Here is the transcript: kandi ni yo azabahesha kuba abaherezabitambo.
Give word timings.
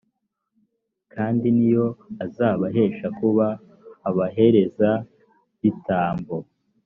kandi 1.13 1.47
ni 1.57 1.67
yo 1.75 1.85
azabahesha 2.25 3.07
kuba 3.19 3.47
abaherezabitambo. 4.09 6.35